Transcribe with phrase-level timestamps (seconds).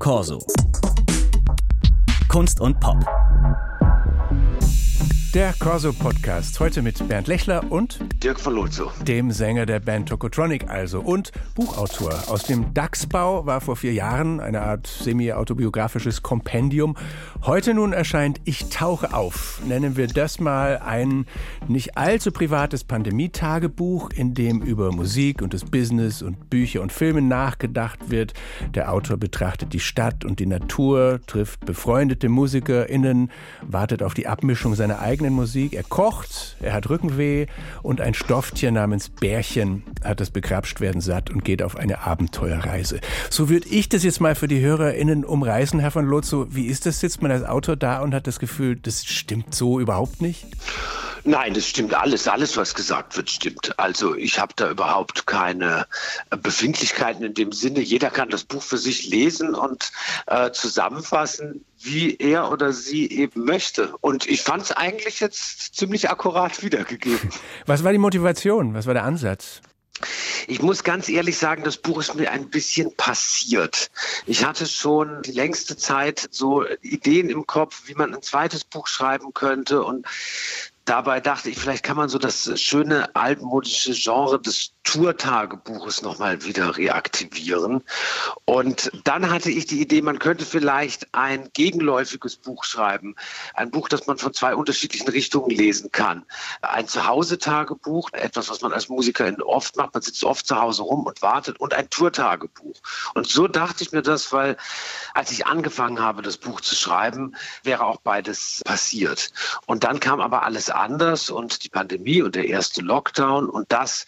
[0.00, 0.38] Corso.
[2.30, 2.96] Kunst und Pop.
[5.32, 6.58] Der Corso Podcast.
[6.58, 8.90] Heute mit Bernd Lechler und Dirk von Lotso.
[9.06, 12.24] Dem Sänger der Band Tokotronic also und Buchautor.
[12.26, 16.96] Aus dem Dachsbau war vor vier Jahren eine Art semi-autobiografisches Kompendium.
[17.42, 19.62] Heute nun erscheint Ich tauche auf.
[19.64, 21.26] Nennen wir das mal ein
[21.68, 27.22] nicht allzu privates Pandemietagebuch, in dem über Musik und das Business und Bücher und Filme
[27.22, 28.34] nachgedacht wird.
[28.74, 33.30] Der Autor betrachtet die Stadt und die Natur, trifft befreundete MusikerInnen,
[33.62, 35.74] wartet auf die Abmischung seiner eigenen eigenen Musik.
[35.74, 37.46] Er kocht, er hat Rückenweh
[37.82, 43.00] und ein Stofftier namens Bärchen hat das Begrapschtwerden satt und geht auf eine Abenteuerreise.
[43.28, 46.46] So würde ich das jetzt mal für die HörerInnen umreißen, Herr von Lotzo.
[46.48, 47.00] Wie ist das?
[47.00, 50.46] Sitzt man als Autor da und hat das Gefühl, das stimmt so überhaupt nicht?
[51.24, 52.26] Nein, das stimmt alles.
[52.26, 53.78] Alles, was gesagt wird, stimmt.
[53.78, 55.86] Also ich habe da überhaupt keine
[56.30, 57.80] Befindlichkeiten in dem Sinne.
[57.80, 59.92] Jeder kann das Buch für sich lesen und
[60.26, 63.94] äh, zusammenfassen, wie er oder sie eben möchte.
[64.00, 67.30] Und ich fand es eigentlich jetzt ziemlich akkurat wiedergegeben.
[67.66, 68.74] Was war die Motivation?
[68.74, 69.60] Was war der Ansatz?
[70.46, 73.90] Ich muss ganz ehrlich sagen, das Buch ist mir ein bisschen passiert.
[74.26, 78.86] Ich hatte schon die längste Zeit so Ideen im Kopf, wie man ein zweites Buch
[78.86, 79.82] schreiben könnte.
[79.82, 80.06] Und
[80.90, 86.76] dabei dachte ich, vielleicht kann man so das schöne altmodische Genre des Tourtagebuches nochmal wieder
[86.76, 87.84] reaktivieren.
[88.44, 93.14] Und dann hatte ich die Idee, man könnte vielleicht ein gegenläufiges Buch schreiben.
[93.54, 96.24] Ein Buch, das man von zwei unterschiedlichen Richtungen lesen kann.
[96.62, 99.94] Ein Zuhause-Tagebuch, etwas, was man als Musikerin oft macht.
[99.94, 101.60] Man sitzt oft zu Hause rum und wartet.
[101.60, 102.76] Und ein Tourtagebuch.
[103.14, 104.56] Und so dachte ich mir das, weil
[105.14, 109.30] als ich angefangen habe, das Buch zu schreiben, wäre auch beides passiert.
[109.66, 114.06] Und dann kam aber alles anders und die Pandemie und der erste Lockdown und das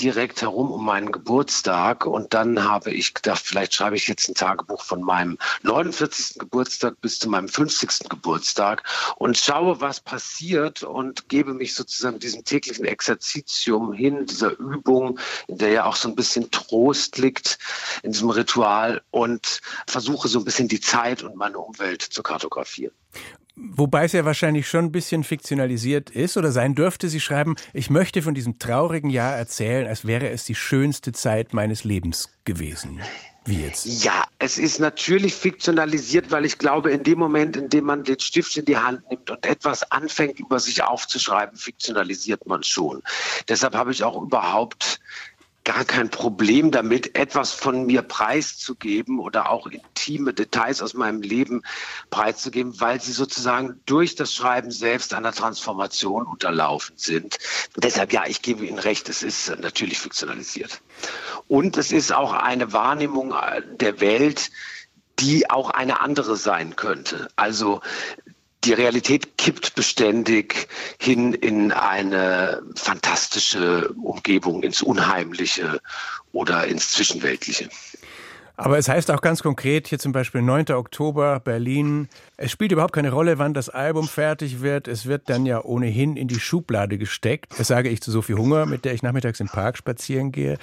[0.00, 2.06] direkt herum um meinen Geburtstag.
[2.06, 6.38] Und dann habe ich gedacht, vielleicht schreibe ich jetzt ein Tagebuch von meinem 49.
[6.38, 8.08] Geburtstag bis zu meinem 50.
[8.08, 8.82] Geburtstag
[9.16, 15.58] und schaue, was passiert und gebe mich sozusagen diesem täglichen Exerzitium hin, dieser Übung, in
[15.58, 17.58] der ja auch so ein bisschen Trost liegt,
[18.02, 22.94] in diesem Ritual und versuche so ein bisschen die Zeit und meine Umwelt zu kartografieren.
[23.54, 27.08] Wobei es ja wahrscheinlich schon ein bisschen fiktionalisiert ist oder sein dürfte.
[27.08, 31.52] Sie schreiben, ich möchte von diesem traurigen Jahr erzählen, als wäre es die schönste Zeit
[31.52, 33.00] meines Lebens gewesen.
[33.44, 34.04] Wie jetzt?
[34.04, 38.20] Ja, es ist natürlich fiktionalisiert, weil ich glaube, in dem Moment, in dem man den
[38.20, 43.02] Stift in die Hand nimmt und etwas anfängt, über sich aufzuschreiben, fiktionalisiert man schon.
[43.48, 45.00] Deshalb habe ich auch überhaupt
[45.64, 51.62] gar kein Problem damit, etwas von mir preiszugeben oder auch intime Details aus meinem Leben
[52.10, 57.38] preiszugeben, weil sie sozusagen durch das Schreiben selbst einer Transformation unterlaufen sind.
[57.76, 60.80] Deshalb ja, ich gebe Ihnen recht, es ist natürlich fiktionalisiert.
[61.48, 63.34] Und es ist auch eine Wahrnehmung
[63.78, 64.50] der Welt,
[65.18, 67.28] die auch eine andere sein könnte.
[67.36, 67.80] Also
[68.64, 70.68] die Realität kippt beständig
[71.00, 75.80] hin in eine fantastische Umgebung, ins Unheimliche
[76.32, 77.68] oder ins Zwischenweltliche.
[78.56, 80.70] Aber es heißt auch ganz konkret, hier zum Beispiel 9.
[80.72, 82.08] Oktober, Berlin.
[82.36, 84.88] Es spielt überhaupt keine Rolle, wann das Album fertig wird.
[84.88, 87.58] Es wird dann ja ohnehin in die Schublade gesteckt.
[87.58, 90.58] Das sage ich zu Sophie Hunger, mit der ich nachmittags im Park spazieren gehe.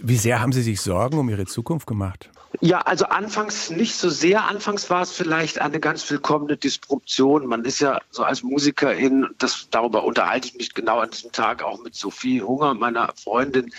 [0.00, 2.30] Wie sehr haben Sie sich Sorgen um Ihre Zukunft gemacht?
[2.60, 4.44] Ja, also anfangs nicht so sehr.
[4.44, 7.46] Anfangs war es vielleicht eine ganz willkommene Disruption.
[7.46, 11.62] Man ist ja so als Musikerin, das, darüber unterhalte ich mich genau an diesem Tag
[11.62, 13.72] auch mit Sophie Hunger, meiner Freundin,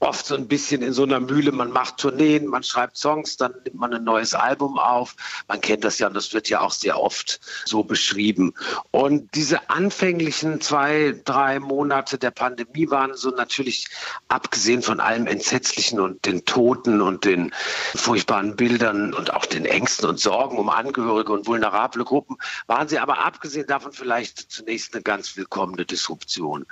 [0.00, 1.52] oft so ein bisschen in so einer Mühle.
[1.52, 5.14] Man macht Tourneen, man schreibt Songs, dann nimmt man ein neues Album auf.
[5.48, 8.52] Man kennt das ja und das wird ja auch sehr oft so beschrieben.
[8.90, 13.86] Und diese anfänglichen zwei, drei Monate der Pandemie waren so natürlich,
[14.28, 17.52] abgesehen von allem Entsetzlichen und den Toten und den
[18.16, 22.98] furchtbaren Bildern und auch den Ängsten und Sorgen um Angehörige und vulnerable Gruppen, waren sie
[22.98, 26.64] aber abgesehen davon vielleicht zunächst eine ganz willkommene Disruption.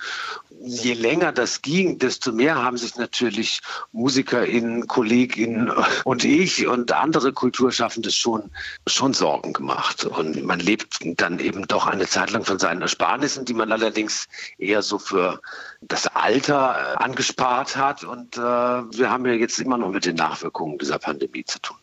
[0.63, 3.61] Je länger das ging, desto mehr haben sich natürlich
[3.93, 5.71] MusikerInnen, KollegInnen
[6.05, 8.51] und ich und andere Kulturschaffende schon,
[8.87, 10.07] schon Sorgen gemacht.
[10.07, 14.29] Und man lebt dann eben doch eine Zeit lang von seinen Ersparnissen, die man allerdings
[14.57, 15.43] eher so für
[15.83, 18.03] das Alter äh, angespart hat.
[18.03, 21.59] Und äh, wir haben ja jetzt immer noch mit den Nachwirkungen dieser Pandemie Pandemie zu
[21.61, 21.77] tun.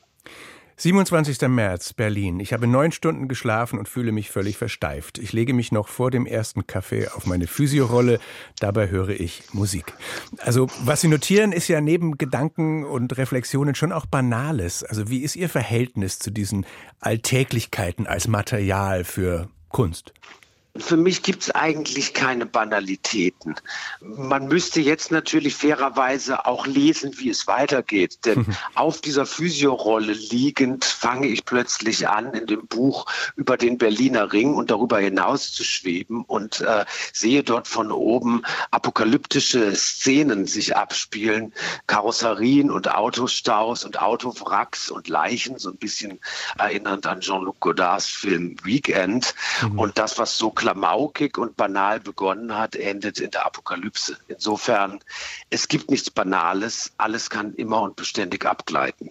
[0.77, 1.48] 27.
[1.48, 2.39] März, Berlin.
[2.39, 5.19] Ich habe neun Stunden geschlafen und fühle mich völlig versteift.
[5.19, 8.19] Ich lege mich noch vor dem ersten Kaffee auf meine Physiorolle.
[8.59, 9.94] Dabei höre ich Musik.
[10.39, 14.83] Also, was Sie notieren, ist ja neben Gedanken und Reflexionen schon auch Banales.
[14.83, 16.65] Also, wie ist Ihr Verhältnis zu diesen
[17.00, 20.13] Alltäglichkeiten als Material für Kunst?
[20.77, 23.56] Für mich gibt es eigentlich keine Banalitäten.
[24.00, 28.25] Man müsste jetzt natürlich fairerweise auch lesen, wie es weitergeht.
[28.25, 28.45] Denn
[28.75, 34.53] auf dieser Physiorolle liegend fange ich plötzlich an, in dem Buch über den Berliner Ring
[34.53, 41.53] und darüber hinaus zu schweben und äh, sehe dort von oben apokalyptische Szenen sich abspielen.
[41.88, 46.19] Karosserien und Autostaus und Autowracks und Leichen, so ein bisschen
[46.57, 49.35] erinnernd an Jean-Luc Godards Film Weekend.
[49.62, 49.77] Mhm.
[49.77, 54.16] Und das, was so klamaukig und banal begonnen hat, endet in der Apokalypse.
[54.28, 55.00] Insofern,
[55.50, 59.10] es gibt nichts Banales, alles kann immer und beständig abgleiten.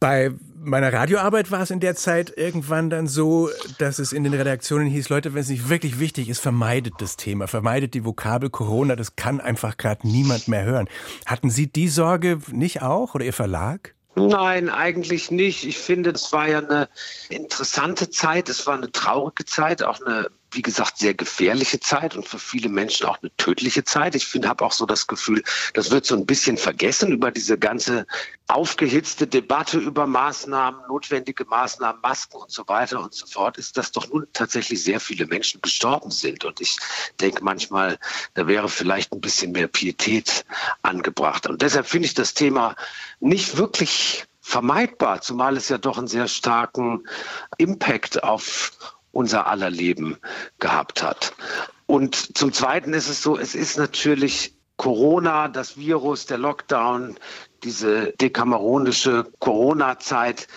[0.00, 0.32] Bei
[0.64, 4.86] meiner Radioarbeit war es in der Zeit irgendwann dann so, dass es in den Redaktionen
[4.86, 8.96] hieß, Leute, wenn es nicht wirklich wichtig ist, vermeidet das Thema, vermeidet die Vokabel Corona,
[8.96, 10.88] das kann einfach gerade niemand mehr hören.
[11.26, 13.94] Hatten Sie die Sorge nicht auch oder Ihr Verlag?
[14.18, 15.66] Nein, eigentlich nicht.
[15.66, 16.88] Ich finde, es war ja eine
[17.28, 22.26] interessante Zeit, es war eine traurige Zeit, auch eine wie gesagt, sehr gefährliche Zeit und
[22.26, 24.14] für viele Menschen auch eine tödliche Zeit.
[24.14, 25.42] Ich finde, habe auch so das Gefühl,
[25.74, 28.06] das wird so ein bisschen vergessen über diese ganze
[28.48, 33.92] aufgehitzte Debatte über Maßnahmen, notwendige Maßnahmen, Masken und so weiter und so fort, ist, dass
[33.92, 36.44] doch nun tatsächlich sehr viele Menschen gestorben sind.
[36.44, 36.78] Und ich
[37.20, 37.98] denke manchmal,
[38.34, 40.44] da wäre vielleicht ein bisschen mehr Pietät
[40.82, 41.46] angebracht.
[41.46, 42.76] Und deshalb finde ich das Thema
[43.20, 47.02] nicht wirklich vermeidbar, zumal es ja doch einen sehr starken
[47.58, 50.18] Impact auf unser aller Leben
[50.58, 51.34] gehabt hat.
[51.86, 57.16] Und zum Zweiten ist es so, es ist natürlich Corona, das Virus, der Lockdown,
[57.64, 60.48] diese dekameronische Corona-Zeit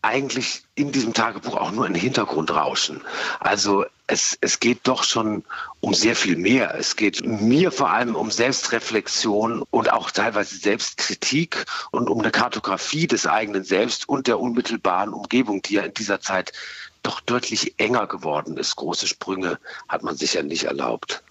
[0.00, 3.02] eigentlich in diesem Tagebuch auch nur ein Hintergrundrauschen.
[3.40, 5.44] Also es, es geht doch schon
[5.80, 6.76] um sehr viel mehr.
[6.76, 13.08] Es geht mir vor allem um Selbstreflexion und auch teilweise Selbstkritik und um eine Kartografie
[13.08, 16.52] des eigenen Selbst und der unmittelbaren Umgebung, die ja in dieser Zeit
[17.02, 18.76] doch deutlich enger geworden ist.
[18.76, 19.58] Große Sprünge
[19.88, 21.22] hat man sich ja nicht erlaubt.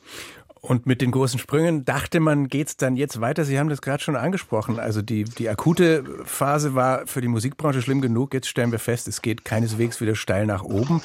[0.61, 3.45] Und mit den großen Sprüngen dachte man, geht es dann jetzt weiter?
[3.45, 4.79] Sie haben das gerade schon angesprochen.
[4.79, 8.33] Also die, die akute Phase war für die Musikbranche schlimm genug.
[8.33, 11.01] Jetzt stellen wir fest, es geht keineswegs wieder steil nach oben.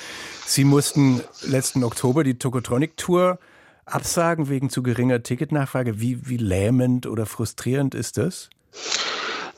[0.47, 3.39] Sie mussten letzten Oktober die Tokotronic-Tour
[3.85, 6.01] absagen wegen zu geringer Ticketnachfrage.
[6.01, 8.49] Wie, wie lähmend oder frustrierend ist das?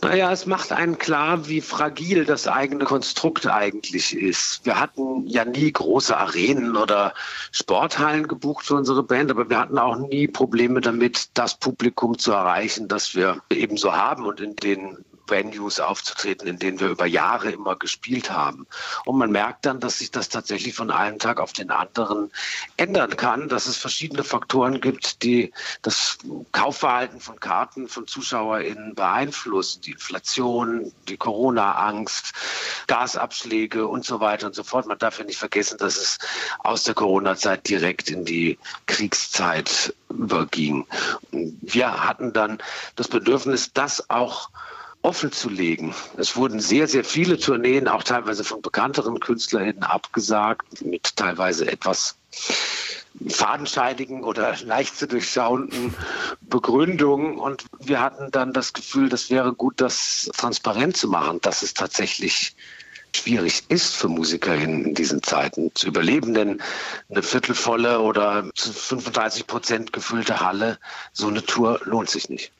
[0.04, 4.60] Naja, es macht einen klar, wie fragil das eigene Konstrukt eigentlich ist.
[4.66, 7.14] Wir hatten ja nie große Arenen oder
[7.52, 12.32] Sporthallen gebucht für unsere Band, aber wir hatten auch nie Probleme damit, das Publikum zu
[12.32, 17.50] erreichen, das wir ebenso haben und in den Venues aufzutreten, in denen wir über Jahre
[17.50, 18.66] immer gespielt haben.
[19.04, 22.30] Und man merkt dann, dass sich das tatsächlich von einem Tag auf den anderen
[22.76, 26.18] ändern kann, dass es verschiedene Faktoren gibt, die das
[26.52, 29.82] Kaufverhalten von Karten von ZuschauerInnen beeinflussen.
[29.82, 32.32] Die Inflation, die Corona-Angst,
[32.86, 34.86] Gasabschläge und so weiter und so fort.
[34.86, 36.18] Man darf ja nicht vergessen, dass es
[36.58, 40.86] aus der Corona-Zeit direkt in die Kriegszeit überging.
[41.30, 42.58] Wir hatten dann
[42.96, 44.50] das Bedürfnis, das auch
[45.04, 45.94] offen zu legen.
[46.16, 52.16] Es wurden sehr, sehr viele Tourneen, auch teilweise von bekannteren KünstlerInnen abgesagt, mit teilweise etwas
[53.28, 55.94] fadenscheinigen oder leicht zu durchschauenden
[56.40, 57.38] Begründungen.
[57.38, 61.74] Und wir hatten dann das Gefühl, das wäre gut, das transparent zu machen, dass es
[61.74, 62.56] tatsächlich
[63.14, 66.62] schwierig ist für MusikerInnen in diesen Zeiten zu überleben, denn
[67.10, 70.78] eine viertelvolle oder 35 Prozent gefüllte Halle,
[71.12, 72.52] so eine Tour lohnt sich nicht.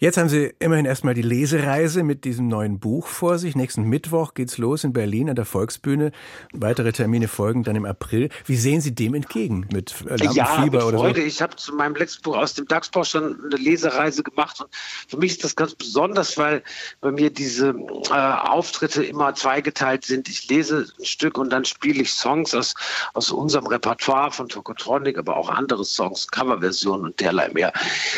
[0.00, 3.56] Jetzt haben Sie immerhin erstmal die Lesereise mit diesem neuen Buch vor sich.
[3.56, 6.12] Nächsten Mittwoch geht's los in Berlin an der Volksbühne.
[6.52, 8.28] Weitere Termine folgen dann im April.
[8.46, 9.66] Wie sehen Sie dem entgegen?
[9.72, 11.20] Mit Lampenfieber ja, mit oder Freude.
[11.22, 11.26] so?
[11.26, 14.60] Ich habe zu meinem letzten Buch aus dem DAX-Bau schon eine Lesereise gemacht.
[14.60, 14.68] Und
[15.08, 16.62] für mich ist das ganz besonders, weil
[17.00, 17.74] bei mir diese
[18.10, 20.28] äh, Auftritte immer zweigeteilt sind.
[20.28, 22.74] Ich lese ein Stück und dann spiele ich Songs aus,
[23.14, 27.72] aus unserem Repertoire von Tokotronic, aber auch andere Songs, Coverversionen und derlei mehr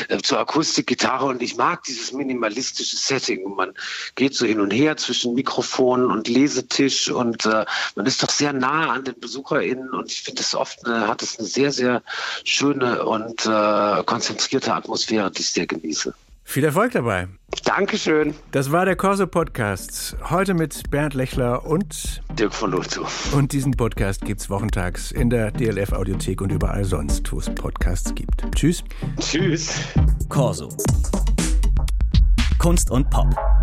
[0.09, 1.25] äh, zur Akustikgitarre.
[1.25, 3.55] Und ich mag mag dieses minimalistische Setting.
[3.55, 3.73] Man
[4.17, 8.53] geht so hin und her zwischen Mikrofon und Lesetisch und äh, man ist doch sehr
[8.53, 12.03] nah an den BesucherInnen und ich finde es oft eine, hat es eine sehr, sehr
[12.45, 16.13] schöne und äh, konzentrierte Atmosphäre, die ich sehr genieße.
[16.51, 17.29] Viel Erfolg dabei.
[17.65, 18.35] Dankeschön.
[18.51, 20.17] Das war der Corso Podcast.
[20.31, 23.33] Heute mit Bernd Lechler und Dirk von Lutzow.
[23.33, 27.49] Und diesen Podcast gibt es wochentags in der DLF Audiothek und überall sonst, wo es
[27.55, 28.45] Podcasts gibt.
[28.57, 28.83] Tschüss.
[29.21, 29.71] Tschüss.
[30.29, 30.71] Corso.
[32.61, 33.60] Kunst und Pop.